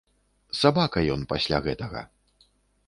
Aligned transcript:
Сабака 0.59 0.99
ён 1.17 1.21
пасля 1.35 1.57
гэтага. 1.69 2.01